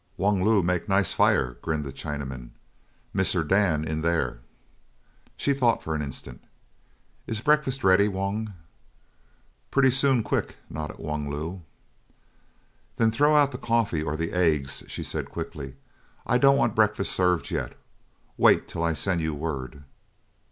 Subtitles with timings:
[0.17, 2.49] "Wung Lu make nice fire," grinned the Chinaman.
[3.13, 4.39] "Misser Dan in there."
[5.37, 6.43] She thought for an instant.
[7.27, 8.51] "Is breakfast ready, Wung?"
[9.69, 11.61] "Pretty soon quick," nodded Wung Lu.
[12.95, 15.75] "Then throw out the coffee or the eggs," she said quickly.
[16.25, 17.77] "I don't want breakfast served yet;
[18.37, 19.83] wait till I send you word."